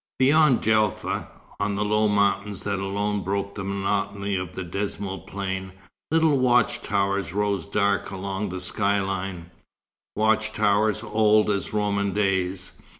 [0.17, 1.27] Beyond Djelfa,
[1.59, 5.73] on the low mountains that alone broke the monotony of the dismal plain,
[6.09, 9.51] little watch towers rose dark along the sky line
[10.15, 12.71] watch towers old as Roman days.